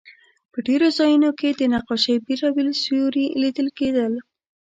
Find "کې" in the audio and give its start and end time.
1.39-1.49